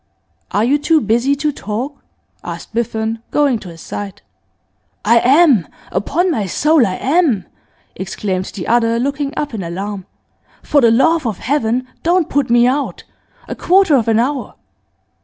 [0.49, 2.01] 'Are you too busy to talk?'
[2.43, 4.23] asked Biffen, going to his side.
[5.05, 5.67] 'I am!
[5.91, 7.45] Upon my soul I am!'
[7.95, 10.07] exclaimed the other looking up in alarm.
[10.63, 13.03] 'For the love of Heaven don't put me out!
[13.47, 14.55] A quarter of an hour!